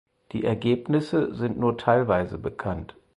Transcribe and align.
Die 0.31 0.43
Ergebnisse 0.45 1.35
sind 1.35 1.59
nur 1.59 1.77
teilweise 1.77 2.39
bekannt. 2.39 2.95